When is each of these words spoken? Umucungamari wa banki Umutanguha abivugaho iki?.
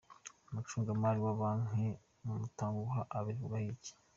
Umucungamari 0.49 1.19
wa 1.25 1.33
banki 1.39 1.87
Umutanguha 2.25 3.01
abivugaho 3.17 3.65
iki?. 3.73 3.91